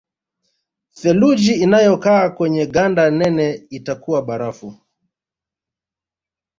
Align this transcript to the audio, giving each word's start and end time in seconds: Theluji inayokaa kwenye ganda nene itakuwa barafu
Theluji 0.91 1.53
inayokaa 1.53 2.29
kwenye 2.29 2.65
ganda 2.65 3.11
nene 3.11 3.65
itakuwa 3.69 4.21
barafu 4.21 4.75